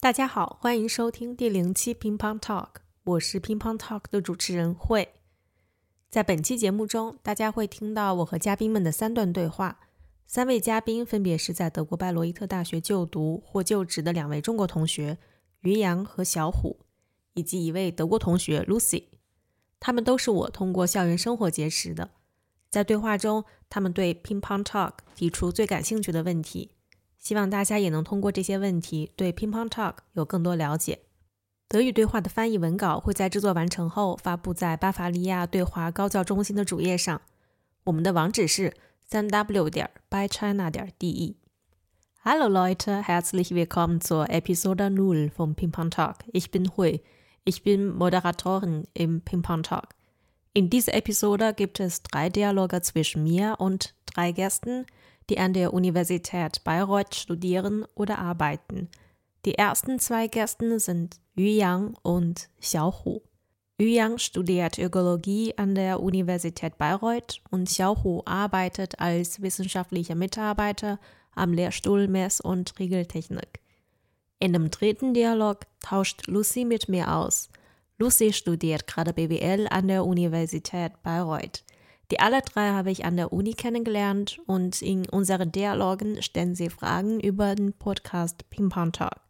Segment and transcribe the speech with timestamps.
[0.00, 2.68] 大家好，欢迎收听第零期乒乓 Talk，
[3.02, 5.08] 我是乒乓 Talk 的主持人慧。
[6.08, 9.80] 在本期节目中，大家会听到我和嘉宾们的三段对话。
[10.24, 15.18] 三位嘉宾分别是在德国拜罗伊特大学就读或就职的两位中国同学
[15.62, 16.78] 于洋和小虎，
[17.34, 19.06] 以及一位德国同学 Lucy。
[19.80, 22.12] 他们都是我通过校园生活结识的。
[22.70, 26.70] 在对话中，他们对乒乓 Talk 提出最感兴趣的问题。
[27.18, 31.00] 希望大家也能通过这些问题对 PingPong Talk 有更多了解。
[31.68, 37.20] 德语对话的翻译文稿会在制作完成后发布在巴伐利亚对华高教中心的主页上。
[37.84, 38.74] 我们的网址是
[39.06, 41.36] 三 w 点 bychina 点 de。
[42.24, 46.16] Hallo Leute, herzlich willkommen zur Episode Null vom Ping-Pong Talk.
[46.32, 47.00] Ich bin Hui.
[47.44, 49.94] Ich bin Moderatorin im Ping-Pong Talk.
[50.52, 54.84] In dieser Episode gibt es drei Dialoge zwischen mir und drei Gästen,
[55.28, 58.88] die an der Universität Bayreuth studieren oder arbeiten.
[59.44, 63.20] Die ersten zwei Gäste sind Yu Yang und Xiao Hu.
[63.80, 70.98] Yu Yang studiert Ökologie an der Universität Bayreuth und Xiao Hu arbeitet als wissenschaftlicher Mitarbeiter
[71.34, 73.60] am Lehrstuhl Mess- und Regeltechnik.
[74.40, 77.48] In dem dritten Dialog tauscht Lucy mit mir aus.
[77.98, 81.64] Lucy studiert gerade BWL an der Universität Bayreuth.
[82.10, 86.70] Die alle drei habe ich an der Uni kennengelernt und in unseren Dialogen stellen sie
[86.70, 89.20] Fragen über den Podcast Ping Pong Talk.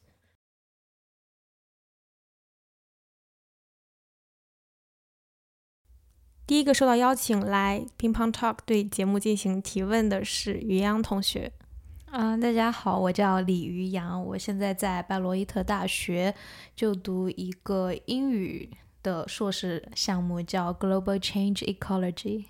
[6.48, 11.52] 第一个受到邀请来乒乓 Talk 对节目进行提问的是于洋同学。
[12.12, 16.36] 啊，大家好，我叫李于洋，我现在在拜罗伊特大学
[16.76, 18.70] 就读一个英语
[19.02, 22.46] 的硕士项目，叫 Global Change Ecology。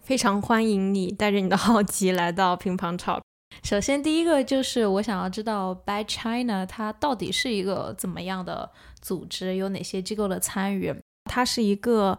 [0.00, 3.20] 非常欢迎你带着你的好奇来到乒乓 Talk。
[3.62, 10.92] 首先，第一个就是我想要知道 By China 它到底是一个怎么样的组织，有哪些机构的参与？
[11.26, 12.18] 它是一个。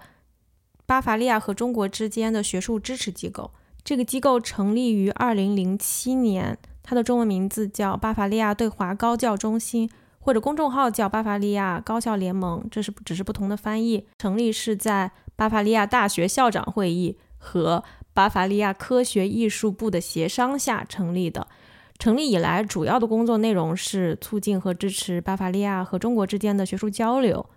[0.85, 3.51] 巴伐利亚和中国之间的学术支持机构，
[3.83, 14.05] 这个机构成立于二零零七年，它的中文名字叫巴伐利亚对华高教中心，或者公众号叫巴伐利亚高校联盟，这是只是不同的翻译。
[14.19, 21.47] 成立是在巴伐利亚大学校长会议和巴伐利亚科学艺术部的协商下成立的。
[21.97, 27.49] 成立以来，主要的工作内容是促进和支持巴伐利亚和中国之间的学术交流。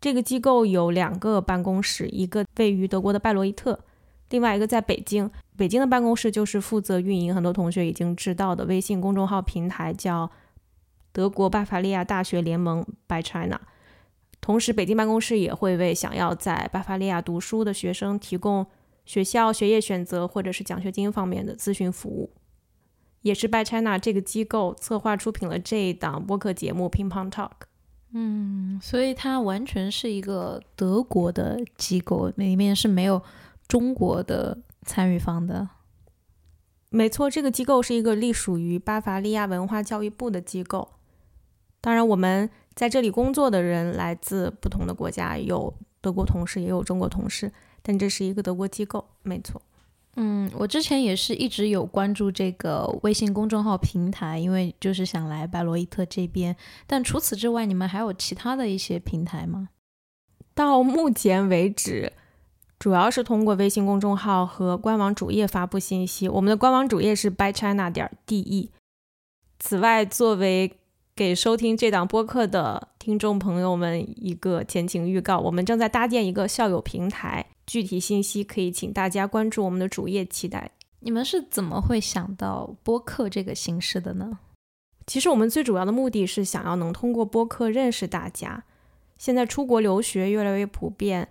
[0.00, 3.78] 这个机构有两个办公室，一个位于德国的拜罗伊特，
[4.30, 5.30] 另外一个在北京。
[5.56, 10.30] 北京的办公室就是负责运营很多同学已经知道的微信公众号平台，叫
[11.12, 13.60] 德国巴伐利亚大学联盟 （By China）。
[14.42, 18.66] 同时，北京办公室也会为想要在巴伐利亚读书的学生提供
[19.06, 22.30] 学校学业选择或者是奖学金方面的咨询服务。
[23.22, 27.48] 也是 By China 这个机构策划出品了这一档播客节目《乒乓 Talk》。
[28.12, 33.22] 嗯，所以它完全是一个德国的机构，里面是没有
[33.68, 35.68] 中国的参与方的。
[36.88, 40.88] 没错，这个机构是一个隶属于巴伐利亚文化教育部的机构。
[41.80, 47.52] 当然，我们在这里工作的人来自不同的国家，有德国同事，也有中国同事，
[47.82, 49.60] 但这是一个德国机构，没错。
[50.18, 56.56] 嗯，我之前也是一直有关注这个微信公众号平台，因为就是想来白罗伊特这边。
[56.86, 59.68] 但除此之外，你们还有其他的一些平台吗？
[60.54, 62.14] 到目前为止，
[62.78, 66.26] 主要是通过微信公众号和官网主页发布信息。
[66.30, 68.70] 我们的官网主页是 bychina 点 de。
[69.58, 70.78] 此外，作为
[71.14, 77.44] 给收听这档播客的听众朋友们一个前情预告，我们正在搭建一个校友平台。
[77.66, 80.70] 具体信息可以请大家关注我们的主页，期待。
[81.00, 84.38] 你们是怎么会想到播客这个形式的呢？
[85.06, 88.64] 其实我们最主要的目的是想要能通过播客认识大家。
[89.18, 91.28] 现在出国留学越来越普遍，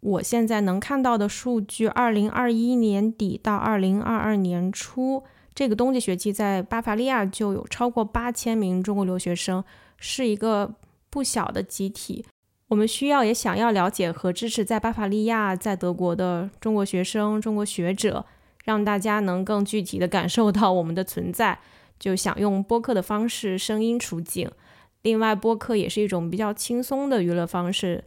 [0.00, 5.24] 我现在能看到的数据，二零二一年底到二零二二年初
[5.54, 9.62] 这个冬季学期，在巴伐利亚就有超过八千名中国留学生，
[9.98, 10.74] 是一个
[11.10, 12.24] 不小的集体。
[12.68, 18.24] 我们需要也想要了解和支持在巴伐利亚、在德国的中国学生、中国学者，
[18.64, 21.58] 让大家能更具体的感受到我们的存在。
[21.98, 24.50] 就想用播客的方式声音出镜。
[25.02, 28.04] 另外，播客也是一种比较轻松的娱乐方式。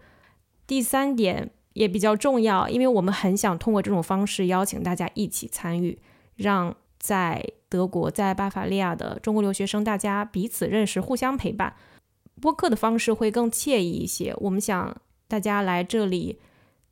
[0.66, 5.98] 第三点也比较重要，因为我们很想通过这种方式邀请大家一起参与，
[6.36, 11.76] 让在德国、在巴伐利亚的中国留学生，大家彼此认识，互相陪伴。
[12.40, 14.34] 播客的方式会更惬意一些。
[14.38, 14.96] 我们想
[15.28, 16.40] 大家来这里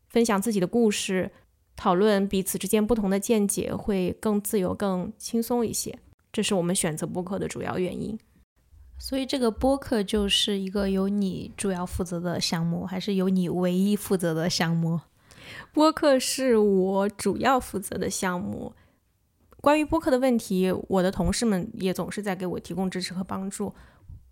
[0.07, 1.31] 分享自己的故事，
[1.75, 5.97] 讨论彼此之间不同的见解，会更自由、更轻松一些。
[6.31, 8.17] 这是我们选择播客的主要原因。
[8.97, 15.01] 所以，这个播客就是一个由你主要负责的项目，还是由你唯一负责的项目？
[15.73, 18.73] 播客是我主要负责的项目。
[19.61, 23.73] 关于播客的问题，我的同事们也总是在给我提供支持和帮助。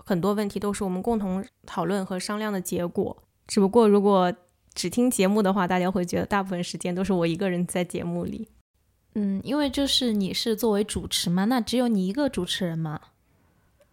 [0.04, 3.18] 很多问题都是我们共同讨论和商量的结果。
[3.48, 4.34] 只不过，如果
[4.74, 8.48] 只听节目的话，大家会觉得大部分时间都是我一个人在节目里。
[9.16, 13.00] 嗯，因为就是你是作为主持嘛，那只有你一个主持人嘛。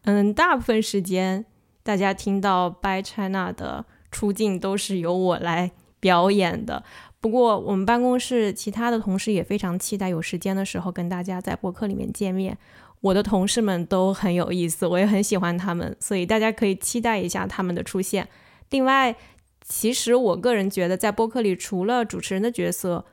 [0.02, 1.44] 嗯，大部分时间
[1.82, 6.82] 大家听到 By China 的出镜都是由我来表演的。
[7.20, 12.56] 不过，我们办公室其他的同事也非常期待有时间的时候跟大家在博客里面见面。
[13.00, 18.28] 我的同事们都很有意思，我也很喜欢他们，所以大家可以期待一下他们的出现。
[18.68, 19.16] 另外，
[19.62, 23.06] 其实我个人觉得，在播客里除了主持人的角色，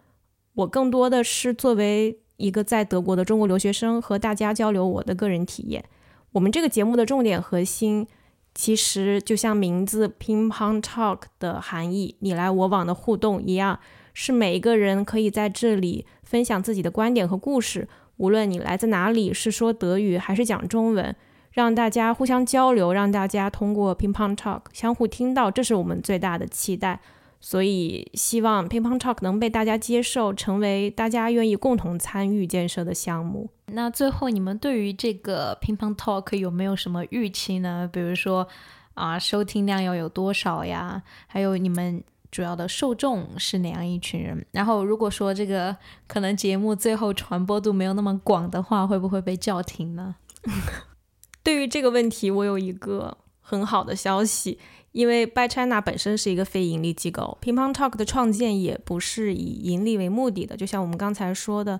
[0.56, 5.86] 我更多的是作为一个在德国的中国留学生和大家交流我的个人体验。
[6.34, 8.06] 我们这个节目的重点核心，
[8.54, 13.80] 其实就像名字 “ping pong talk” 的含义，你来我往的互动一样，
[14.14, 17.88] 是每一个人可以在这里分享自己的观点和故事。
[18.18, 21.16] 无论你来自哪里，是说德语还是讲中文，
[21.52, 27.00] 让大家互相交流，让大家通过 ping pong talk 相互听到，这是我们最大的期待。
[27.40, 33.50] 所以，希望 ping pong talk 能被大家接受，成为大家愿意共同参与建设的项目。
[33.68, 37.88] 那最后，你们对于这个 ping pong talk 有没有什么预期呢？
[37.94, 38.48] 比如说，
[38.96, 41.04] 啊，收听量要有多少呀？
[41.28, 42.04] 还有你们。
[42.32, 44.46] 主要的受众是哪样一群人？
[44.52, 45.76] 然后如果说这个
[46.08, 50.16] 可能节目最后传播度没有那么广的话，会不会被叫停呢？
[51.42, 54.60] 对于这个问题，我有一个很好的消息，
[54.92, 60.58] 因为 By China 本身是一个非盈利机构，Ping Pong Talk 的创建也不是以盈利为目的的。
[60.58, 61.80] 就像我们刚才说的，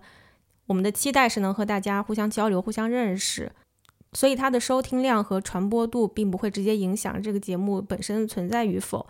[0.68, 3.52] 我们的期待是能和大家互相交流、互相认识，
[4.14, 9.06] 所以它的收听量和传播度并不会直接影响这个节目本身存在与否。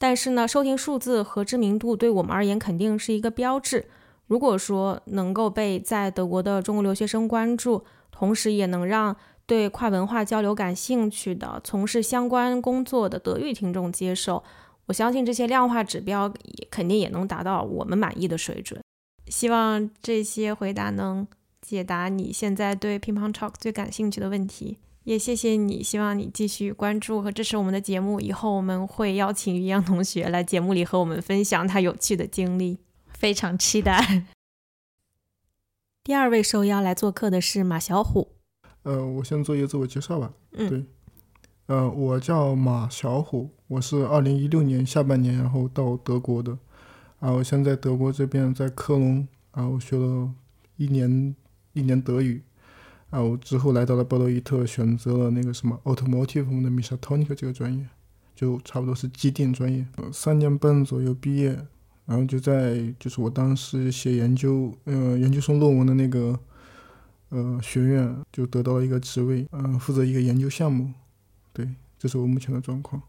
[0.00, 3.84] 但是呢，收听数字和知名度对我们而言肯定是一个标志。
[4.26, 9.14] 如果说能够被在德国的中国留学生关注，同时也能让
[9.44, 14.42] 对跨文化交流感兴趣的、从事相关工作的德语听众接受，
[14.86, 18.80] 我相信这些量化指标也肯定也能达到我们满意的水准。
[19.26, 21.28] 希望这些回答能
[21.60, 24.78] 解答你现在对乒乓 talk 最感兴趣的问题。
[25.10, 28.20] 也谢谢你，希望你继续关注和支持我们的节目。
[28.20, 32.78] 以后我们会邀请于洋同学来节目里和我们分享他有趣的经历，
[33.08, 34.26] 非常期待。
[36.04, 38.36] 第二位受邀来做客的是马小虎。
[38.84, 40.32] 呃，我先做一个自我介绍吧。
[40.52, 40.84] 嗯，对，
[41.66, 46.56] 呃，我叫马小虎，我是二零一六年下半年然后到德国的，
[47.18, 50.30] 啊，我现在德国这边在科隆，啊，我学了
[50.76, 51.34] 一年
[51.72, 52.44] 一年德语。
[53.10, 57.84] 啊，我之后来到了巴洛伊特，选择了那个什么 automotive 的 mechatronic 这个专业，
[58.36, 59.84] 就差不多是机电专业。
[59.96, 61.66] 呃三年半左右毕业，
[62.06, 66.38] 然后就在就是我当时写研究，呃，研究生论文的那个
[67.30, 70.92] 呃学院，就得到了一个职位，嗯，负责一个研究项目。
[71.52, 73.02] 对，这是我目前的状况。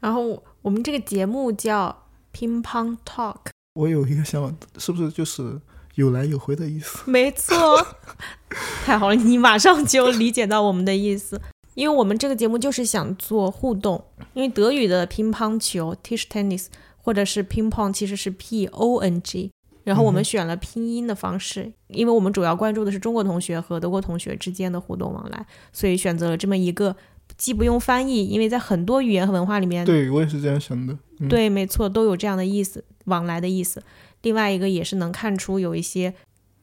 [0.00, 3.38] 然后我们这个节目叫乒乓 talk，
[3.74, 5.60] 我有一个想法，是不是就是？
[5.98, 7.84] 有来有回的意思， 没错，
[8.86, 11.40] 太好了，你马上就理解到我们的意思，
[11.74, 19.50] 因为我们这个节目就是想做互动，因为德语的乒乓球 （Tisch Tennis） 或者是 ping pong 其实是 P O N G，
[19.82, 26.94] 然后我们选了拼音的方式，因为我们主要关注的是中国同学和德国同学之间的互动往来，所以选择了这么一个
[27.36, 30.96] 既不用翻译，因为在很多语言和文化里面，对我也是这样想的，
[31.28, 33.82] 对，没错，都有这样的意思，往来的意思。
[34.22, 36.14] 另外一个也是能看出有一些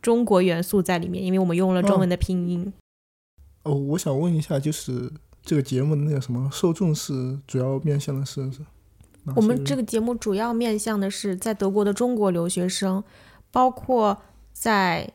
[0.01, 2.74] 中国元素在里面，因为我们用了中文的拼音。
[3.63, 8.51] 哦，我想问一下，就是这个节目的那个什么受众是主要面向的是？
[9.35, 13.03] 我们这个节目主要面向的是在德国的中国留学生，
[13.51, 14.21] 包括
[14.51, 15.12] 在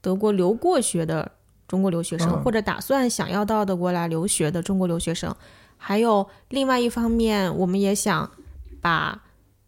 [0.00, 1.30] 德国留过学的
[1.68, 5.32] 中国留学生，或者打算想要到德国来留学的中国留学生。
[5.76, 8.32] 还有另外一方面，我们也想
[8.80, 9.22] 把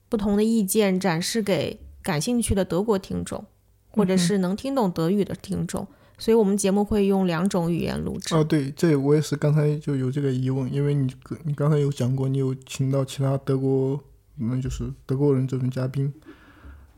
[0.08, 1.78] 不同的意见展示给。
[2.08, 3.44] 感兴趣的德国听众，
[3.90, 5.86] 或者是能听懂德语的听众，
[6.16, 8.34] 所以我们节目会用两种语言录制。
[8.34, 14.00] 哦，对，这我也是刚才就有这个疑问，因为你你刚才有讲过，你有请到其他德国，
[14.36, 16.10] 那就是德国人这种嘉宾，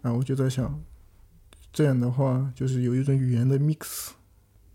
[0.02, 0.80] 啊，我就在想，
[1.72, 4.10] 这样的话就是有一种语言的 mix，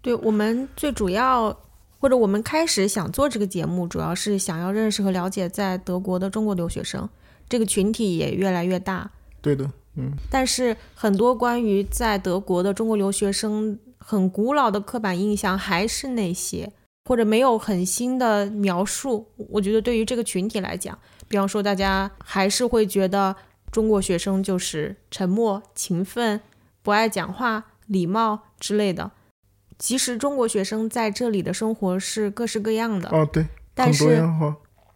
[0.01, 1.57] 对我们最主要，
[1.99, 7.07] 或者我们开始想做这个节目，主要是想要认识和了解在德国的中国留学生，
[7.47, 9.09] 这个群体也越来越大。
[9.41, 16.71] 对的，嗯，但是很多关于在德国的中国留学生很古老的刻板印象还是那些，
[17.05, 19.27] 或者没有很新的描述。
[19.35, 20.97] 我觉得对于这个群体来讲，
[21.27, 23.35] 比方说大家还是会觉得
[23.71, 26.41] 中国学生就是沉默、勤奋、
[26.81, 29.11] 不爱讲话、礼貌之类的。
[29.77, 34.23] 其实中国学生在这里的生活是各式各样的，哦，对，但是。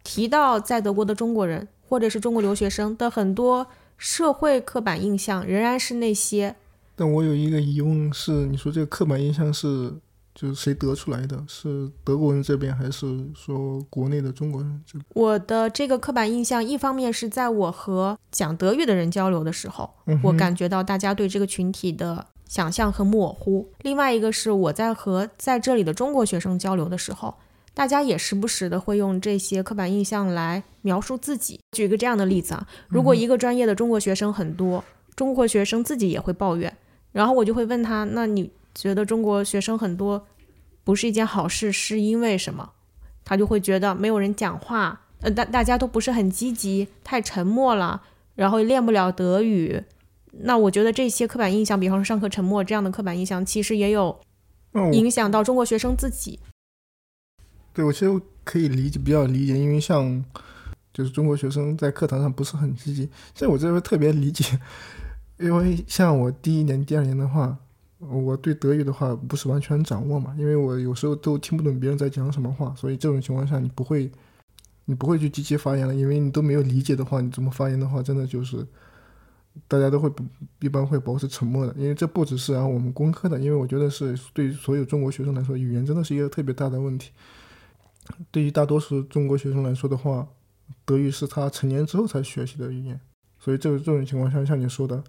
[0.02, 3.66] 提到在德国的中国人或者是中国留学生的很多
[4.00, 6.56] 社会刻板印象，仍然是那些。
[6.96, 9.92] 但我有一个疑问是，你说这个刻板印象是
[10.34, 11.44] 就是谁得出来的？
[11.46, 15.04] 是德国人这边，还是说国内的中国人这边？
[15.12, 27.34] 我的这个刻板印象，一方面是在我和讲德语的人交流的时候，嗯我感觉到大家对这个群体的想象很模糊；另外一个是我在和在这里的中国学生交流的时候，
[27.80, 31.58] 大家也时不时的会用这些刻板印象来描述自己。
[31.72, 34.84] 举个这样的例子啊，如果一个专业的中国学生很多，
[35.16, 36.76] 中国学生自己也会抱怨，
[37.12, 40.26] 然后我就会问他：那你觉得中国学生很多
[40.84, 42.72] 不是一件好事，是因为什么？
[43.24, 48.02] 他就会觉得没有人讲话，呃，大大家都不是很积极，太沉默了，
[48.34, 49.82] 然后练不了德语。
[50.32, 54.20] 那我觉得这些刻板印象，比方说上课沉默这样的刻板印象，其实也有
[54.92, 56.38] 影响到中国学生自己。
[57.72, 60.24] 对我其实可以理解，比较理解，因为像
[60.92, 64.58] 就是中国学生在课堂上不是很积极，所以我这边特别理解，
[65.38, 67.56] 因为像我第一年、第二年的话，
[67.98, 74.10] 我对德语的话不是完全掌握嘛，因为我有时候都听不懂别人在讲什么话，所以这种情况下你不会，
[74.86, 78.66] 你不会去积极发言了，因为你都没有理解的话，你怎么发言的话，真的就是
[79.68, 80.10] 大家都会
[80.60, 87.12] 一般会保持沉默的，因为这不只是啊我们工科的，因为我觉得是对所有中国学生来说，语言真的是一个特别大的问题。
[88.30, 90.26] 对于大多数中国学生来说的话，
[90.84, 93.00] 德语是他成年之后才学习的语言，
[93.38, 95.02] 所以这这种情况下，像你说的，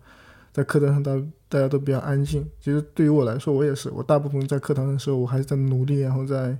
[0.51, 1.15] 在课堂上大
[1.47, 2.47] 大家都比较安静。
[2.59, 6.57] 其实对于我来说，我也是，我大部分在课堂的时候，我还是在努力，然后在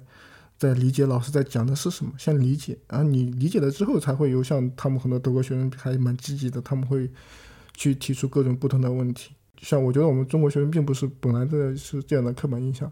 [0.58, 7.10] 在理解老师在讲的是什么，先理解，然后你理解了之后，才会有像他们很多德国学生还蛮积极的，他们会
[7.74, 9.34] 去提出各种不同的问题。
[9.58, 12.92] 像我觉得我们中国学生并不是本来的是这样的刻板印象，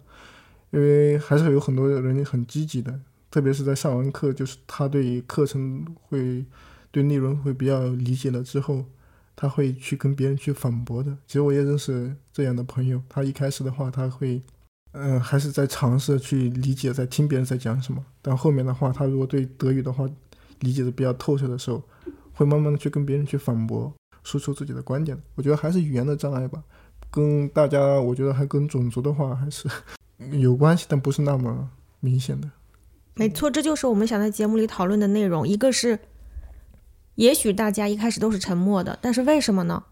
[0.71, 2.99] 因为还是有很多人很积极的，
[3.31, 6.43] 特别是在上完课，就是他对课程会
[6.91, 8.83] 对内容会比较理解了之后，
[9.35, 11.15] 他会去跟别人去反驳的。
[11.27, 14.41] 其实我也认识这样的朋友，他一开始的话他会，
[14.93, 20.09] 嗯、还是在尝试去理解，在听别人在讲什么，但后面的话，他如果对德语的话
[20.61, 21.83] 理解的比较透彻的时候，
[22.33, 23.93] 会慢慢的去跟别人去反驳，
[24.23, 25.15] 输出自己的观点。
[25.35, 26.63] 我觉得还是语言的障碍吧，
[27.11, 29.69] 跟大家我觉得还跟种族的话还是
[30.39, 31.69] 有关系，但不是那么
[31.99, 32.49] 明显的。
[33.19, 35.47] 没错，这就是我们想在节目里讨论的内容。
[35.47, 35.99] 一个是，
[37.15, 39.83] 也许大家一开始都是沉默的，但是为什么呢？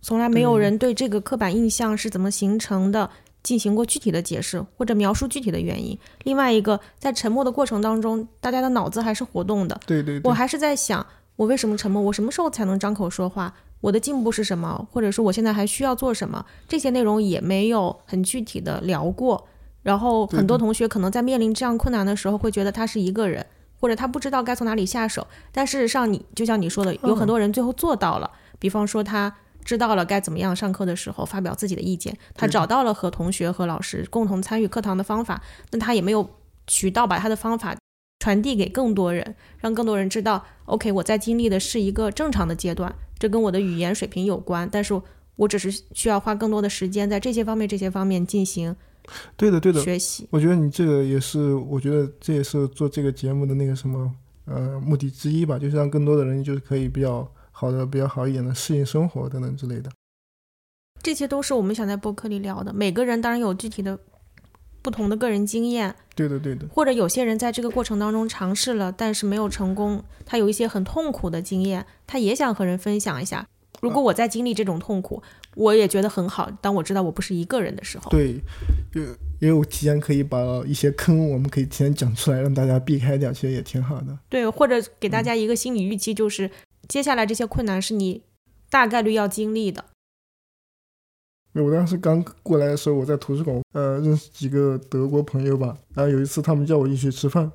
[0.00, 3.10] 从来没有人对这个刻板印象是怎么形成的
[3.42, 5.98] 进行过具体的解释或者描述具体的原因。
[6.22, 11.04] 另外一个，在沉默的过程当中，大家的脑子还是活动的，对对对我，还是在想，
[11.34, 12.00] 我为什么沉默？
[12.00, 13.52] 我什么时候才能张口说话？
[13.80, 14.86] 我的进步是什么？
[14.92, 16.46] 或者说我现在还需要做什么？
[16.68, 19.48] 这些内容也没有很具体的聊过。
[19.88, 23.46] 然后很多同学可能在面临这样困难的时候，会觉得他是一个人，
[23.80, 25.26] 或者他不知道该从哪里下手。
[25.50, 28.30] 但事实上你，就像你说的，有很多人最后做到了。
[28.58, 35.40] 比方说，他知道了该怎么样上课的时候发表自己的意见，他找到了和同学和老师共同参与课堂的方法，
[35.70, 36.28] 那他也没有
[36.66, 37.74] 渠道把他的方法
[38.18, 45.00] 传递给更多人，让更多人知道，OK，我在经历的是一个正常的阶段，这跟我的语言水平有关，但是
[45.36, 48.76] 我只是需要花更多的时间在这些方面、这些方面进行
[49.36, 49.80] 对的对的。
[49.80, 50.26] 学习。
[50.30, 54.12] 我觉得你这个也是，我觉得这也是做这个节目的那个什么
[54.46, 59.90] 呃目的之一吧，就是让更多的人就是可以比较好的、比较好一点的适应生活等等之类的。
[61.02, 62.72] 这些都是我们想在播客里聊的。
[62.72, 63.98] 每个人当然有具体的
[64.82, 73.46] 不同的个人经验，对的对的，或者有些人在这个过程当中尝试了，但是没有成功，他有一些很痛苦的经验，他也想和人分享一下。
[73.80, 75.22] 如果我在经历这种痛苦，
[75.54, 76.50] 我也觉得很好。
[76.60, 78.40] 当我知道我不是一个人的时候，对，
[78.92, 79.00] 就
[79.40, 84.18] 也有提前可以把一些坑，我们可以提前讲出来，让大家避开掉，其实也挺好的。
[84.28, 86.50] 对，或者给大家一个心理预期，就是
[86.88, 88.22] 接下来这些困难是你
[88.70, 89.84] 大概率要经历的。
[91.54, 95.76] 我当时刚过来的时候，我在图书馆，呃，认识几个德国朋友吧。
[95.92, 97.50] 然后有一次他们叫我一起吃饭，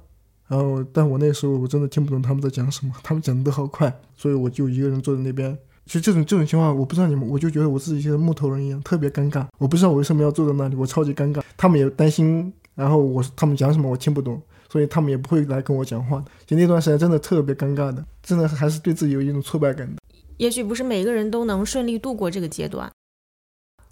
[0.47, 9.45] 然后但我那时候我真的听不懂他们在讲什么，他们讲的都好快，所以我就一个人坐在那边，其实这种这种情况，我不知道你们，我就觉得我自己像木头人一样，特别尴尬。
[9.57, 11.41] 我不知道我为什么要坐在那里，我超级尴尬。
[11.57, 16.23] 他们也担心，然后我他们讲什么我听不懂，所以他们也不会来跟我讲话。
[16.45, 20.01] 就那段时间真的特别尴尬的，真的还是对自己有一种挫败感的。
[20.37, 22.91] 也许不是每个人都能顺利度过这个阶段，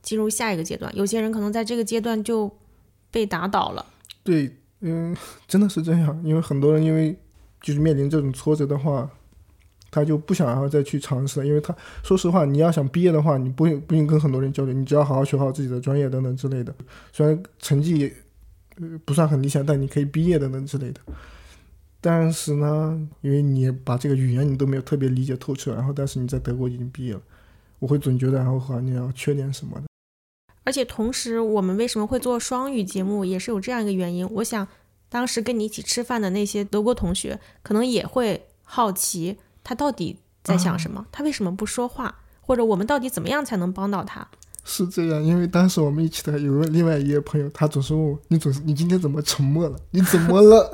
[0.01, 0.93] 进入下一个阶段。
[0.95, 2.51] 有些人可能在这个阶段就
[3.11, 3.85] 被打倒了。
[4.23, 5.15] 对，嗯，
[5.47, 7.15] 真的是这样，因为很多人因为
[7.61, 9.09] 就是面临这种挫折的话，
[9.91, 11.45] 他就不想要再去尝试了。
[11.45, 16.73] 因为他说实话，你要想毕业的话，你不用不用跟很多人交流，你只要好好学好自己的专业等等之类的。
[17.11, 18.11] 虽然成绩
[18.77, 21.01] 呃不算很理想，但你可以毕业等等之类的。
[21.99, 27.21] 但是呢，因为你把这个语言你都没有特别理解透彻，然后但是你在德国已经毕业了，
[27.77, 29.83] 我会总觉得然后好像你要缺点什么的。
[30.63, 34.27] 而且同时，我们为什么会做双语节目，也是有这样一个原因。
[34.31, 34.67] 我想，
[35.09, 44.27] 当时跟你一起吃饭的那些德国同学，可能也会好奇他到底在想什么，他为什么不说话，或者我们到底怎么样才能帮到他？
[44.63, 49.77] 是这样，因为当时我们一起的有个另外一个朋友，他总是问我：“你总是你今天怎么沉默了？
[49.91, 50.71] 你怎么了？”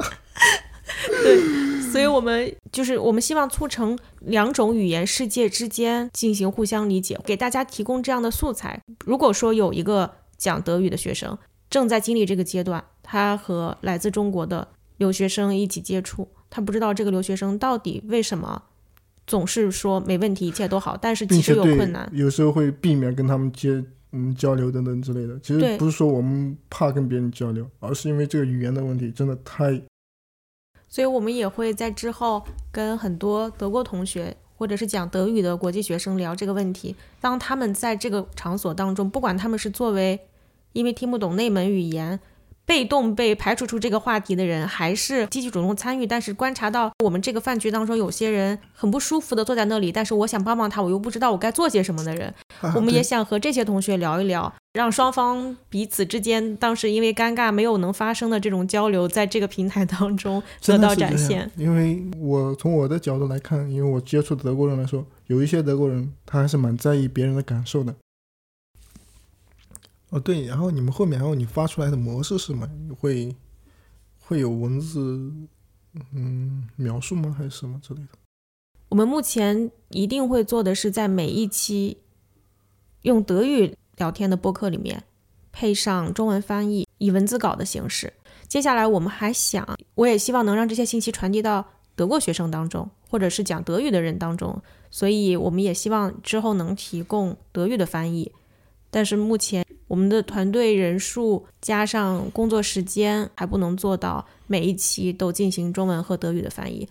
[1.23, 8.81] 对，所以我们就是我们希望促成两种语言世界之间进行互相理解，给大家提供这样的素材。
[9.05, 11.37] 如果说有一个讲德语的学生
[11.69, 14.67] 正在经历这个阶段，他和来自中国的
[14.97, 18.63] 留学生一起接触，他不知道这个留学生到底为什么
[19.27, 25.37] 总是说没问题，一切都好，但是其实有困难，有时候会避免跟他们接嗯交流等等之类的。
[25.41, 29.79] 其实不是说我们怕跟别人交流，而是因为这个语言的问题真的太。
[30.87, 32.41] 所以我们也会在之后
[32.71, 36.95] 跟很多德国同学或者是讲德语的国际学生聊这个问题。
[37.19, 40.17] 当他们在这个场所当中，不管他们是作为
[40.71, 42.19] 因为听不懂内门语言。
[42.67, 46.05] 被动被排除出这个话题的人，还是积极主动参与。
[46.05, 52.33] 但是观察到我们这个饭局当中，有些人很不舒服的坐在那里，但是我想帮帮他，我又不知道我该做些什么的人，
[52.75, 61.49] 我们也想和这些同学聊一聊，让双方彼此之间当时因为尴尬没有能发生的这种交流，在这个平台当中得到展现。
[61.55, 67.95] 因为我从我的角度来看，因为我接触德国人来说，有一些德国人他还是蛮在意别人的感受的。
[70.09, 72.65] 哦，对，然后你们后面，然后你发出来的模式是什么？
[72.97, 73.35] 会
[74.19, 75.31] 会有文字，
[76.13, 77.35] 嗯，描述吗？
[77.37, 78.09] 还是什么之类的？
[78.87, 81.97] 我们目前一定会做的是，在每一期
[83.01, 85.03] 用德语聊天的播客里面
[85.51, 88.13] 配上中文翻译，以文字稿的形式。
[88.47, 91.67] 接下来我们还想，我也希望能让这些信息传递到
[91.97, 94.61] 德国学生当中，或者是讲德语的人当中。
[94.89, 98.31] 所以我们也希望之后能提供德语的翻译，
[98.89, 99.66] 但是目前。
[99.87, 106.87] 我们的团队人数加上工作时间，还不能做到每一期都进行中文和德语的翻译。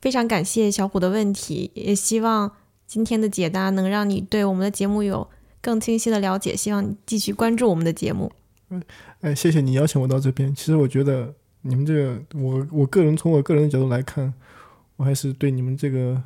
[0.00, 2.52] 非常感谢小虎的问题，也希望
[2.86, 5.28] 今天的解答能让你对我们的节目有
[5.60, 6.54] 更清晰的了解。
[6.54, 8.30] 希望你继续关注我们的节目。
[8.68, 8.82] 嗯，
[9.22, 10.54] 哎，谢谢你邀请我到这边。
[10.54, 14.32] 其实我觉得你们这个，我我个人从我个人的角度来看，
[14.96, 16.22] 我还是对你们这个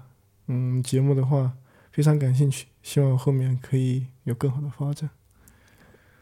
[0.48, 1.52] 嗯节目的话
[1.92, 2.66] 非常感兴趣。
[2.82, 5.08] 希望后面可以有更好的发展。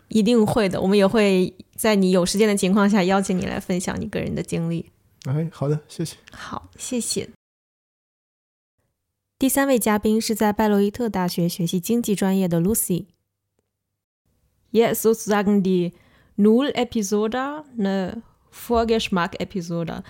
[0.09, 4.91] 一定会的，我们也会在你有时间的情况下邀请你来分享你个人的经历。
[5.25, 6.17] 哎，好的，谢谢。
[6.31, 7.29] 好，谢谢。
[9.37, 15.93] 第三位嘉宾是在拜洛伊特大学学习经济专业的 Lucy。Yes, sozusagen die
[16.37, 20.03] Null-Episode, eine Vorgeschmack-Episode.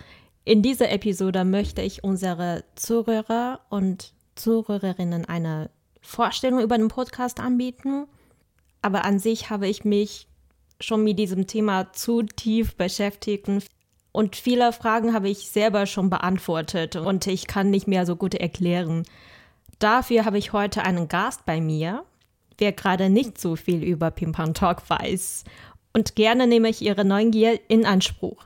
[0.43, 8.07] In dieser Episode möchte ich unsere Zuhörer und Zuhörerinnen eine Vorstellung über den Podcast anbieten
[8.82, 10.26] aber an sich habe ich mich
[10.80, 13.48] schon mit diesem Thema zu tief beschäftigt
[14.12, 18.34] und viele Fragen habe ich selber schon beantwortet und ich kann nicht mehr so gut
[18.34, 19.04] erklären.
[19.78, 22.04] Dafür habe ich heute einen Gast bei mir,
[22.58, 25.44] der gerade nicht so viel über Pimpang Talk weiß.
[25.92, 28.44] Und gerne nehme ich Ihre Neugier in Anspruch.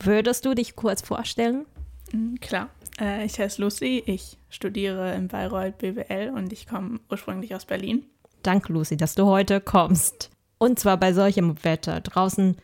[0.00, 1.64] Würdest du dich kurz vorstellen?
[2.12, 2.68] Mhm, klar.
[3.00, 8.04] Äh, ich heiße Lucy, ich studiere in Bayreuth BWL und ich komme ursprünglich aus Berlin.
[8.44, 10.30] Danke, Lucy, dass du heute kommst.
[10.58, 12.00] Und zwar bei solchem Wetter.
[12.00, 12.56] Draußen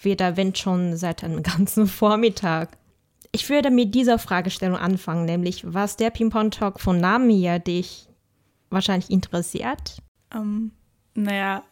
[0.00, 2.76] weht der Wind schon seit einem ganzen Vormittag.
[3.32, 8.08] Ich würde mit dieser Fragestellung anfangen, nämlich was der Ping-Pong-Talk von her dich
[8.70, 10.02] wahrscheinlich interessiert.
[10.34, 10.70] Ähm,
[11.14, 11.62] naja,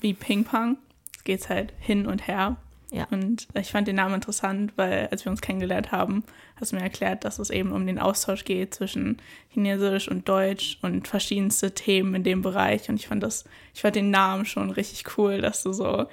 [0.00, 0.76] wie Ping-Pong
[1.24, 2.56] geht es halt hin und her.
[2.94, 3.08] Ja.
[3.10, 6.22] Und ich fand den Namen interessant, weil als wir uns kennengelernt haben,
[6.54, 9.16] hast du mir erklärt, dass es eben um den Austausch geht zwischen
[9.48, 12.88] Chinesisch und Deutsch und verschiedenste Themen in dem Bereich.
[12.88, 16.06] Und ich fand das, ich fand den Namen schon richtig cool, dass du so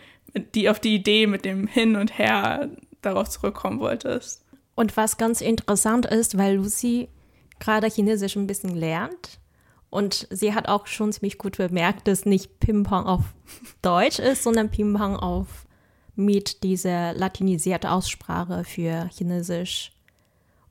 [0.55, 2.69] die auf die Idee mit dem Hin und Her
[3.03, 4.43] darauf zurückkommen wolltest.
[4.73, 7.09] Und was ganz interessant ist, weil Lucy
[7.59, 9.39] gerade Chinesisch ein bisschen lernt
[9.91, 13.21] Und sie hat auch schon ziemlich gut bemerkt, dass nicht Ping-Pong auf
[13.83, 15.67] Deutsch ist, sondern Ping-Pong auf
[16.25, 19.91] mit dieser latinisierte Aussprache für Chinesisch.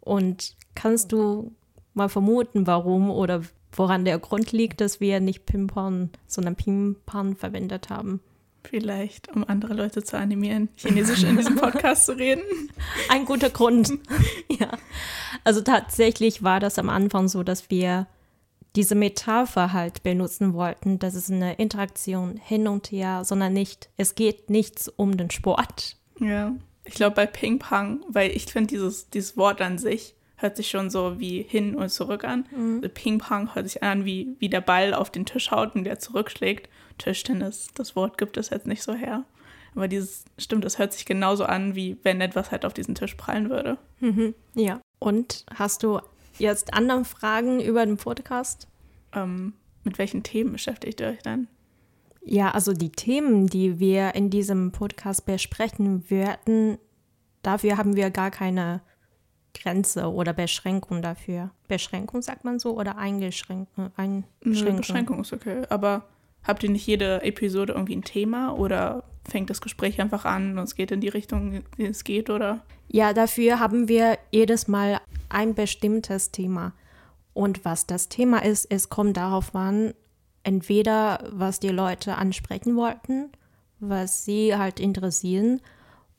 [0.00, 1.52] Und kannst du
[1.94, 7.90] mal vermuten, warum oder woran der Grund liegt, dass wir nicht Ping-Pong, sondern Ping-Pong verwendet
[7.90, 8.20] haben?
[8.62, 12.42] Vielleicht, um andere Leute zu animieren, Chinesisch in diesem Podcast zu reden.
[13.08, 13.92] Ein guter Grund.
[14.48, 14.70] ja.
[15.44, 18.06] Also tatsächlich war das am Anfang so, dass wir
[18.76, 20.98] diese Metapher halt benutzen wollten.
[20.98, 25.96] Das ist eine Interaktion hin und her, sondern nicht, es geht nichts um den Sport.
[26.18, 26.54] Ja.
[26.84, 30.70] Ich glaube bei Ping Pong, weil ich finde dieses, dieses Wort an sich hört sich
[30.70, 32.46] schon so wie hin und zurück an.
[32.50, 32.76] Mhm.
[32.76, 35.84] Also Ping Pong hört sich an, wie, wie der Ball auf den Tisch haut und
[35.84, 36.68] der zurückschlägt.
[36.98, 39.24] Tischtennis, das Wort gibt es jetzt nicht so her.
[39.74, 43.14] Aber dieses, stimmt, das hört sich genauso an, wie wenn etwas halt auf diesen Tisch
[43.14, 43.78] prallen würde.
[44.00, 44.34] Mhm.
[44.54, 44.80] Ja.
[44.98, 46.00] Und hast du
[46.40, 48.68] jetzt andere Fragen über den Podcast?
[49.14, 51.48] Ähm, mit welchen Themen beschäftigt ihr euch dann?
[52.22, 56.78] Ja, also die Themen, die wir in diesem Podcast besprechen werden,
[57.42, 58.82] dafür haben wir gar keine
[59.54, 61.50] Grenze oder Beschränkung dafür.
[61.66, 63.90] Beschränkung sagt man so oder Eingeschränkung?
[63.96, 64.76] Einschränkung.
[64.76, 65.62] Beschränkung ist okay.
[65.70, 66.04] Aber
[66.42, 70.64] habt ihr nicht jede Episode irgendwie ein Thema oder fängt das Gespräch einfach an und
[70.64, 72.60] es geht in die Richtung, wie es geht, oder?
[72.88, 76.72] Ja, dafür haben wir jedes Mal ein bestimmtes Thema.
[77.32, 79.94] Und was das Thema ist, es kommt darauf an,
[80.42, 83.30] entweder was die Leute ansprechen wollten,
[83.78, 85.60] was sie halt interessieren,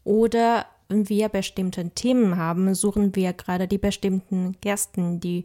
[0.04, 5.43] oder wenn wir bestimmte Themen haben, suchen wir gerade die bestimmten Gästen, die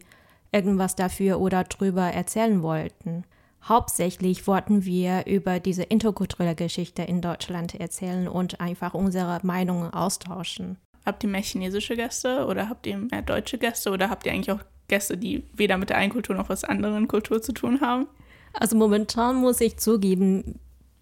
[0.51, 3.23] irgendwas dafür oder drüber erzählen wollten.
[3.67, 10.77] Hauptsächlich wollten wir über diese interkulturelle Geschichte in Deutschland erzählen und einfach unsere Meinungen austauschen.
[11.05, 14.51] Habt ihr mehr chinesische Gäste oder habt ihr mehr deutsche Gäste oder habt ihr eigentlich
[14.51, 18.07] auch Gäste, die weder mit der einen Kultur noch was anderen Kultur zu tun haben?
[18.53, 20.59] Also momentan muss ich zugeben,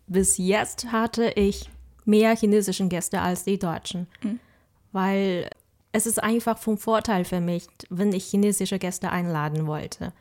[0.07, 1.69] bis jetzt hatte ich
[2.03, 4.39] mehr chinesischen Gäste als die Deutschen, mhm.
[4.91, 5.49] weil
[5.91, 10.13] es ist einfach vom Vorteil für mich, wenn ich chinesische Gäste einladen wollte.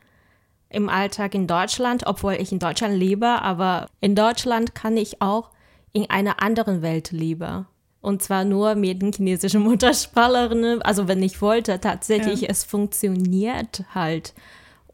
[0.74, 5.50] Im Alltag in Deutschland, obwohl ich in Deutschland lebe, aber in Deutschland kann ich auch
[5.92, 7.66] in einer anderen Welt leben.
[8.00, 10.82] Und zwar nur mit den chinesischen Muttersprachlerinnen.
[10.82, 12.48] Also wenn ich wollte, tatsächlich, ja.
[12.50, 14.34] es funktioniert halt.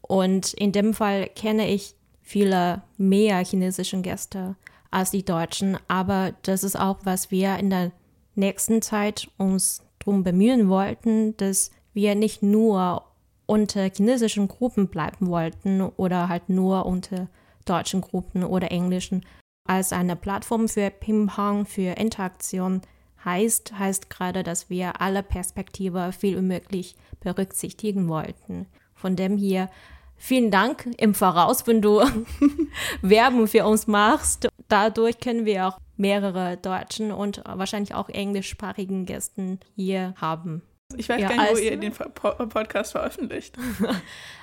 [0.01, 4.55] Und in dem Fall kenne ich viele mehr chinesischen Gäste
[4.91, 5.77] als die Deutschen.
[5.87, 7.91] Aber das ist auch, was wir in der
[8.35, 13.03] nächsten Zeit uns darum bemühen wollten, dass wir nicht nur
[13.51, 17.27] unter chinesischen Gruppen bleiben wollten oder halt nur unter
[17.65, 19.25] deutschen Gruppen oder englischen.
[19.67, 22.79] Als eine Plattform für Ping-Pong, für Interaktion
[23.25, 28.67] heißt, heißt gerade, dass wir alle Perspektive viel wie möglich berücksichtigen wollten.
[28.95, 29.69] Von dem hier
[30.15, 32.01] vielen Dank im Voraus, wenn du
[33.01, 34.47] Werbung für uns machst.
[34.69, 40.61] Dadurch können wir auch mehrere deutschen und wahrscheinlich auch englischsprachigen Gästen hier haben.
[40.97, 43.57] Ich weiß ja, gar nicht, wo ihr den Podcast veröffentlicht.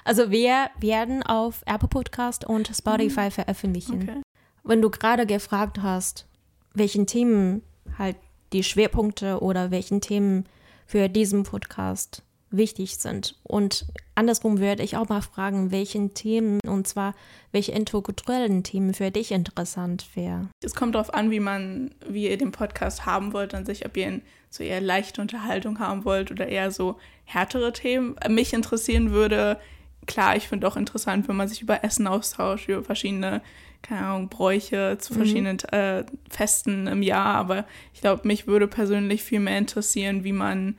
[0.04, 3.30] Also wir werden auf Apple Podcast und Spotify mhm.
[3.30, 4.02] veröffentlichen.
[4.02, 4.22] Okay.
[4.64, 6.26] Wenn du gerade gefragt hast,
[6.72, 7.62] welchen Themen
[7.98, 8.16] halt
[8.54, 10.46] die Schwerpunkte oder welchen Themen
[10.86, 13.36] für diesen Podcast wichtig sind.
[13.42, 17.14] Und andersrum würde ich auch mal fragen, welchen Themen, und zwar
[17.52, 20.50] welche interkulturellen Themen für dich interessant wären.
[20.62, 23.96] Es kommt darauf an, wie man, wie ihr den Podcast haben wollt an sich, ob
[23.96, 28.16] ihr ihn so eher leichte Unterhaltung haben wollt oder eher so härtere Themen.
[28.28, 29.58] Mich interessieren würde,
[30.06, 33.42] klar, ich finde auch interessant, wenn man sich über Essen austauscht, über verschiedene
[33.82, 35.16] keine Ahnung, Bräuche zu mhm.
[35.16, 35.78] verschiedenen mhm.
[35.78, 37.36] äh, Festen im Jahr.
[37.36, 40.76] Aber ich glaube, mich würde persönlich viel mehr interessieren, wie man,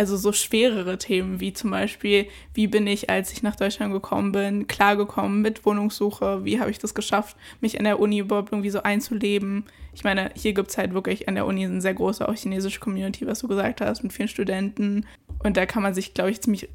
[0.00, 4.32] also so schwerere Themen wie zum Beispiel, wie bin ich, als ich nach Deutschland gekommen
[4.32, 8.70] bin, klargekommen mit Wohnungssuche, wie habe ich das geschafft, mich an der Uni überhaupt irgendwie
[8.70, 9.66] so einzuleben.
[9.92, 12.80] Ich meine, hier gibt es halt wirklich an der Uni eine sehr große auch chinesische
[12.80, 15.04] Community, was du gesagt hast, mit vielen Studenten.
[15.44, 16.70] Und da kann man sich, glaube ich, ziemlich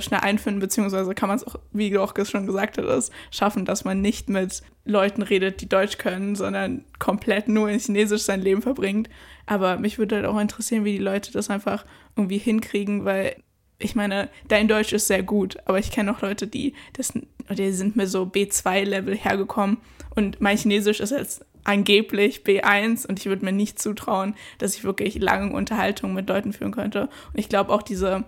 [0.00, 3.84] schnell einfinden, beziehungsweise kann man es auch, wie du auch schon gesagt hast, schaffen, dass
[3.84, 8.62] man nicht mit Leuten redet, die Deutsch können, sondern komplett nur in Chinesisch sein Leben
[8.62, 9.10] verbringt.
[9.46, 11.84] Aber mich würde halt auch interessieren, wie die Leute das einfach
[12.16, 13.36] irgendwie hinkriegen, weil
[13.78, 17.12] ich meine, dein Deutsch ist sehr gut, aber ich kenne auch Leute, die das,
[17.50, 19.78] die sind mir so B2-Level hergekommen
[20.14, 24.84] und mein Chinesisch ist jetzt angeblich B1 und ich würde mir nicht zutrauen, dass ich
[24.84, 27.08] wirklich lange Unterhaltungen mit Leuten führen könnte.
[27.32, 28.24] Und ich glaube auch diese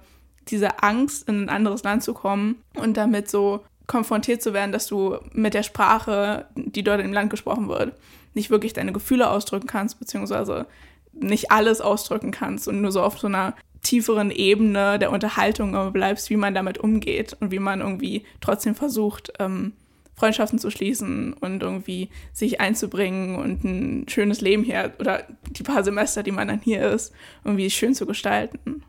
[0.48, 4.86] diese Angst, in ein anderes Land zu kommen und damit so konfrontiert zu werden, dass
[4.86, 7.94] du mit der Sprache, die dort im Land gesprochen wird,
[8.34, 10.66] nicht wirklich deine Gefühle ausdrücken kannst, beziehungsweise
[11.12, 16.28] nicht alles ausdrücken kannst und nur so auf so einer tieferen Ebene der Unterhaltung bleibst,
[16.30, 19.72] wie man damit umgeht und wie man irgendwie trotzdem versucht, ähm,
[20.14, 25.84] Freundschaften zu schließen und irgendwie sich einzubringen und ein schönes Leben hier oder die paar
[25.84, 27.12] Semester, die man dann hier ist,
[27.44, 28.82] irgendwie schön zu gestalten.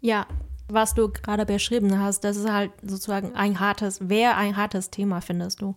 [0.00, 0.26] Ja,
[0.72, 5.20] was du gerade beschrieben hast, das ist halt sozusagen ein hartes, wäre ein hartes Thema,
[5.20, 5.74] findest du.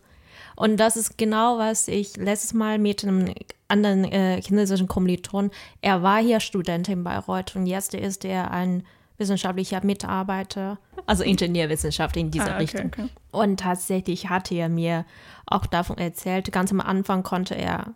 [0.55, 3.33] Und das ist genau, was ich letztes Mal mit einem
[3.67, 5.51] anderen äh, chinesischen Kommiliton,
[5.81, 8.83] er war hier Student in Bayreuth und jetzt ist er ein
[9.17, 12.85] wissenschaftlicher Mitarbeiter, also Ingenieurwissenschaft in dieser Ah, okay, Richtung.
[12.87, 13.09] okay.
[13.31, 15.05] Und tatsächlich hatte er mir
[15.45, 17.93] auch davon erzählt, ganz am Anfang konnte er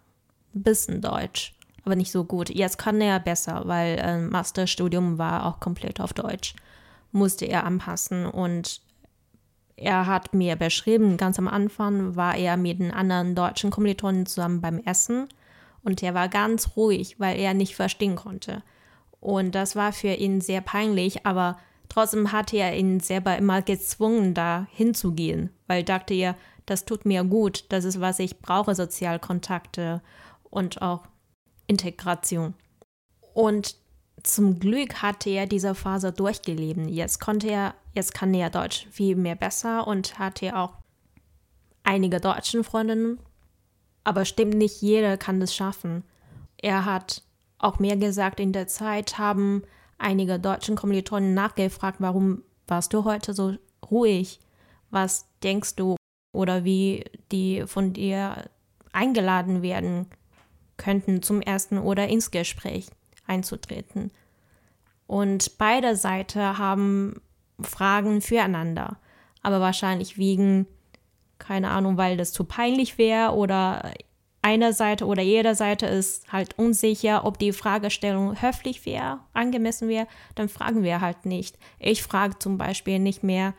[0.56, 1.54] ein bisschen Deutsch,
[1.86, 2.50] aber nicht so gut.
[2.50, 6.56] Jetzt kann er besser, weil äh, Masterstudium war auch komplett auf Deutsch.
[7.12, 8.82] Musste er anpassen und
[9.76, 14.60] er hat mir beschrieben, ganz am Anfang war er mit den anderen deutschen Kommilitonen zusammen
[14.60, 15.28] beim Essen
[15.84, 18.64] und er war ganz ruhig, weil er nicht verstehen konnte.
[19.20, 24.34] Und das war für ihn sehr peinlich, aber trotzdem hatte er ihn selber immer gezwungen,
[24.34, 30.02] da hinzugehen, weil dachte er, das tut mir gut, das ist, was ich brauche, Sozialkontakte
[30.44, 31.04] und auch
[31.68, 32.56] Integration.
[33.34, 33.76] Und
[34.24, 36.88] zum Glück hatte er diese Phase durchgelebt.
[36.90, 40.74] Jetzt konnte er, jetzt kann er Deutsch viel mehr besser und hatte auch
[41.84, 43.20] einige deutschen Freundinnen.
[44.04, 46.04] Aber stimmt nicht, jeder kann das schaffen.
[46.58, 47.24] Er hat
[47.60, 49.64] auch mehr gesagt, in der Zeit haben
[49.98, 53.56] einige deutschen Kommilitonen nachgefragt, warum warst du heute so
[53.90, 54.40] ruhig?
[54.90, 55.96] Was denkst du?
[56.34, 58.50] Oder wie die von dir
[58.92, 60.08] eingeladen werden
[60.78, 62.90] könnten, zum ersten oder ins Gespräch
[63.28, 64.12] einzutreten.
[65.06, 67.22] Und beide Seiten haben
[67.62, 68.98] Fragen füreinander,
[69.42, 70.68] aber wahrscheinlich wegen,
[71.40, 73.94] keine Ahnung, weil das zu peinlich wäre oder
[74.42, 80.08] einer Seite oder jeder Seite ist halt unsicher, ob die Fragestellung höflich wäre, angemessen wäre,
[80.36, 81.58] dann fragen wir halt nicht.
[81.80, 83.54] Ich frage zum Beispiel nicht mehr,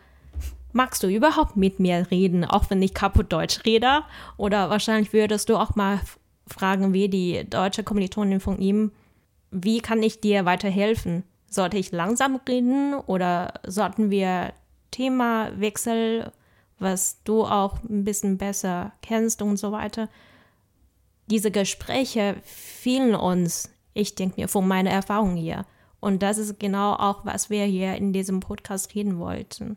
[0.73, 4.03] magst du überhaupt mit mir reden, auch wenn ich kaputt Deutsch rede?
[4.37, 6.01] Oder wahrscheinlich würdest du auch mal
[6.47, 8.93] fragen, wie die deutsche Kommilitonin von ihm,
[9.51, 11.25] wie kann ich dir weiterhelfen?
[11.49, 14.53] Sollte ich langsam reden oder sollten wir
[14.91, 16.33] Themawechsel,
[16.79, 20.09] was du auch ein bisschen besser kennst und so weiter?
[21.31, 25.67] Diese Gespräche fehlen uns, ich denke mir, von meiner Erfahrung hier.
[26.01, 29.77] Und das ist genau auch, was wir hier in diesem Podcast reden wollten.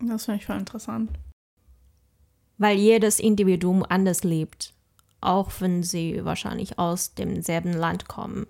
[0.00, 1.10] Das finde ich voll interessant.
[2.58, 4.74] Weil jedes Individuum anders lebt,
[5.20, 8.46] auch wenn sie wahrscheinlich aus demselben Land kommen.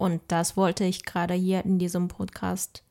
[0.00, 2.82] Und das wollte ich gerade hier in diesem Podcast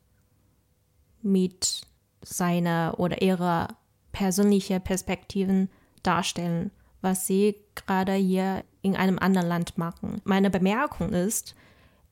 [1.22, 1.80] mit
[2.22, 3.66] seiner oder ihrer
[4.12, 5.70] persönlichen Perspektiven
[6.04, 6.70] darstellen,
[7.00, 10.22] was sie gerade hier in einem anderen Land machen.
[10.22, 11.56] Meine Bemerkung ist,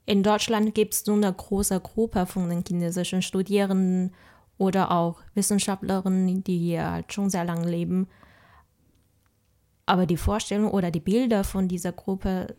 [0.05, 4.13] in Deutschland gibt es so eine große Gruppe von den chinesischen Studierenden
[4.57, 8.09] oder auch Wissenschaftlerinnen, die hier halt schon sehr lange leben.
[9.87, 12.57] Aber die Vorstellung oder die Bilder von dieser Gruppe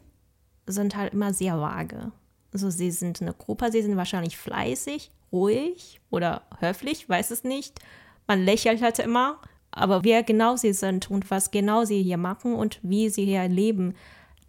[0.67, 2.13] sind halt immer sehr vage.
[2.51, 7.79] Also sie sind eine Gruppe, sie sind wahrscheinlich fleißig, ruhig oder höflich, weiß es nicht.
[8.27, 9.39] Man lächelt halt immer,
[9.71, 13.47] aber wer genau sie sind und was genau sie hier machen und wie sie hier
[13.47, 13.95] leben,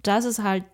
[0.03, 0.65] das ist halt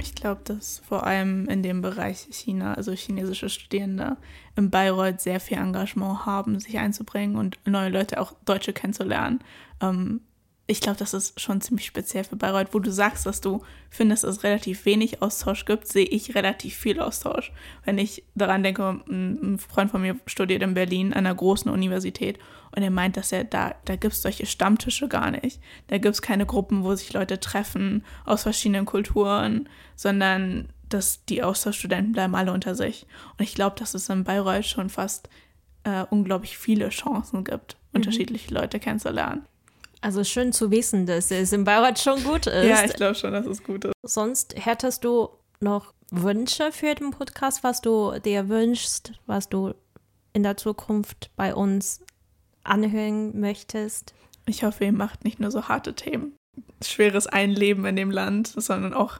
[0.00, 4.16] Ich glaube, dass vor allem in dem Bereich China, also chinesische Studierende
[4.56, 9.40] in Bayreuth sehr viel Engagement haben, sich einzubringen und neue Leute, auch Deutsche kennenzulernen.
[9.80, 10.20] Ähm,
[10.68, 14.24] ich glaube, das ist schon ziemlich speziell für Bayreuth, wo du sagst, dass du findest,
[14.24, 17.52] dass es relativ wenig Austausch gibt, sehe ich relativ viel Austausch.
[17.84, 22.40] Wenn ich daran denke, ein Freund von mir studiert in Berlin an einer großen Universität
[22.74, 25.60] und er meint, dass er da, da gibt es solche Stammtische gar nicht.
[25.86, 31.44] Da gibt es keine Gruppen, wo sich Leute treffen aus verschiedenen Kulturen, sondern dass die
[31.44, 33.06] Austauschstudenten bleiben alle unter sich.
[33.38, 35.28] Und ich glaube, dass es in Bayreuth schon fast
[35.84, 39.46] äh, unglaublich viele Chancen gibt, unterschiedliche Leute kennenzulernen.
[40.06, 42.68] Also schön zu wissen, dass es in Bayreuth schon gut ist.
[42.68, 43.92] Ja, ich glaube schon, dass es gut ist.
[44.04, 49.74] Sonst hättest du noch Wünsche für den Podcast, was du dir wünschst, was du
[50.32, 52.00] in der Zukunft bei uns
[52.62, 54.14] anhören möchtest?
[54.46, 56.36] Ich hoffe, ihr macht nicht nur so harte Themen,
[56.84, 59.18] schweres Einleben in dem Land, sondern auch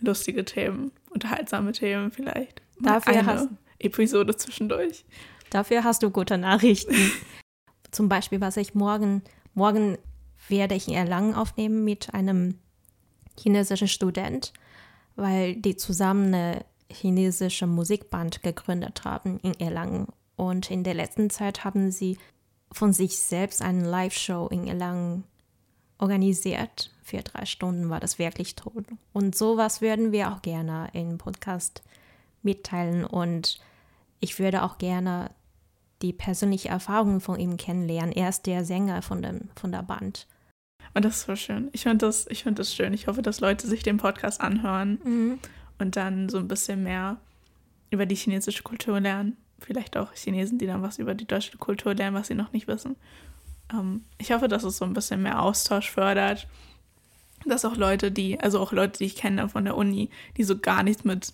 [0.00, 2.62] lustige Themen, unterhaltsame Themen vielleicht.
[2.78, 5.04] Mal Dafür eine hast- Episode zwischendurch.
[5.50, 6.94] Dafür hast du gute Nachrichten.
[7.90, 9.98] Zum Beispiel, was ich morgen, morgen
[10.48, 12.58] werde ich in Erlangen aufnehmen mit einem
[13.38, 14.52] chinesischen Student,
[15.16, 20.08] weil die zusammen eine chinesische Musikband gegründet haben in Erlangen.
[20.36, 22.18] Und in der letzten Zeit haben sie
[22.70, 25.24] von sich selbst eine Live-Show in Erlangen
[25.98, 26.90] organisiert.
[27.02, 28.84] Für drei Stunden war das wirklich toll.
[29.12, 31.82] Und sowas würden wir auch gerne im Podcast
[32.42, 33.04] mitteilen.
[33.04, 33.60] Und
[34.20, 35.30] ich würde auch gerne
[36.02, 38.12] die persönliche Erfahrung von ihm kennenlernen.
[38.12, 40.26] Er ist der Sänger von, dem, von der Band.
[40.94, 41.68] Und das ist so schön.
[41.72, 42.92] Ich finde das, ich find das schön.
[42.92, 45.38] Ich hoffe, dass Leute sich den Podcast anhören Mhm.
[45.78, 47.16] und dann so ein bisschen mehr
[47.90, 49.36] über die chinesische Kultur lernen.
[49.60, 52.68] Vielleicht auch Chinesen, die dann was über die deutsche Kultur lernen, was sie noch nicht
[52.68, 52.96] wissen.
[53.72, 56.46] Ähm, ich hoffe, dass es so ein bisschen mehr Austausch fördert.
[57.46, 60.58] Dass auch Leute, die, also auch Leute, die ich kenne von der Uni, die so
[60.58, 61.32] gar nichts mit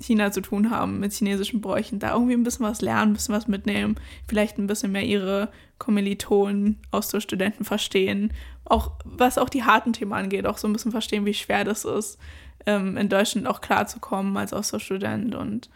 [0.00, 3.34] China zu tun haben, mit chinesischen Bräuchen, da irgendwie ein bisschen was lernen, ein bisschen
[3.34, 3.96] was mitnehmen,
[4.28, 8.32] vielleicht ein bisschen mehr ihre Kommilitonen, Austauschstudenten verstehen,
[8.68, 11.84] auch was auch die harten Themen angeht, auch so ein bisschen verstehen, wie schwer das
[11.84, 12.18] ist,
[12.66, 15.70] ähm, in Deutschland auch klarzukommen als Austauschstudent und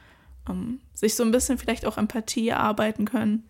[0.48, 3.44] ähm, sich so ein bisschen vielleicht auch Empathie erarbeiten können,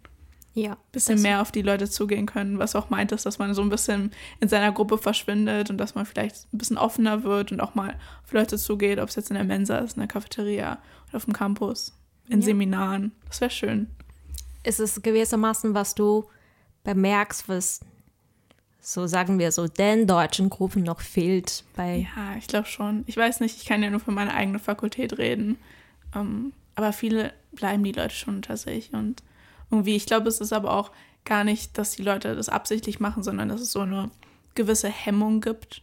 [0.55, 0.72] Ja.
[0.72, 3.62] ein bisschen mehr auf die Leute zugehen können, was auch meint ist, dass man so
[3.62, 7.61] ein bisschen in seiner Gruppe verschwindet und dass man vielleicht ein bisschen offener wird und
[7.61, 10.78] auch mal auf Leute zugeht, ob es jetzt in der Mensa ist, in der Cafeteria
[11.09, 11.94] oder auf dem Campus,
[12.28, 12.44] in Ja.
[12.46, 13.12] Seminaren.
[13.26, 13.88] Das wäre schön.
[14.64, 16.26] ist es gewissermaßen, was du
[16.85, 17.81] bemerkst, was,
[18.85, 22.09] so sagen wir so, den deutschen Gruppen noch fehlt bei.
[22.16, 23.05] Ja, ich glaube schon.
[23.07, 25.57] Ich weiß nicht, ich kann ja nur für meine eigene Fakultät reden.
[26.16, 28.92] Ähm, aber viele bleiben die Leute schon unter sich.
[28.92, 29.23] Und
[29.71, 30.90] irgendwie, ich glaube, es ist aber auch
[31.25, 34.11] gar nicht, dass die Leute das absichtlich machen, sondern dass es so eine
[34.57, 35.83] gewisse Hemmung gibt.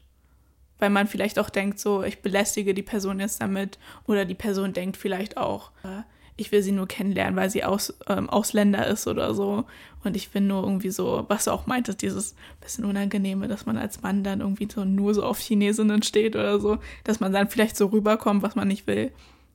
[0.78, 3.80] Weil man vielleicht auch denkt, so, ich belästige die Person jetzt damit.
[4.08, 6.04] Oder die Person denkt vielleicht auch, äh,
[6.40, 9.66] ich will sie nur kennenlernen, weil sie aus, ähm, Ausländer ist oder so.
[10.04, 13.78] Und ich bin nur irgendwie so, was du auch meintest, dieses bisschen Unangenehme, dass man
[13.78, 17.50] als Mann dann irgendwie so nur so auf Chinesinnen steht oder so, dass man dann
[17.50, 19.12] vielleicht so rüberkommt, was man nicht will.